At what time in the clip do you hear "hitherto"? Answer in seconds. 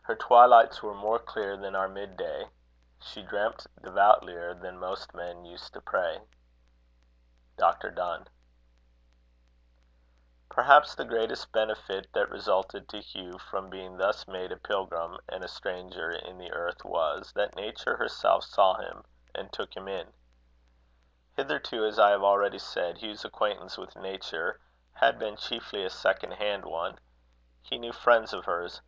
21.36-21.84